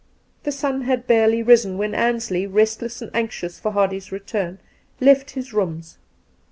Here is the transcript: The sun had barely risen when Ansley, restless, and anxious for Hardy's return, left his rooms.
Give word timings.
The 0.41 0.51
sun 0.51 0.81
had 0.81 1.05
barely 1.05 1.43
risen 1.43 1.77
when 1.77 1.93
Ansley, 1.93 2.47
restless, 2.47 3.03
and 3.03 3.11
anxious 3.13 3.59
for 3.59 3.73
Hardy's 3.73 4.11
return, 4.11 4.57
left 4.99 5.29
his 5.37 5.53
rooms. 5.53 5.99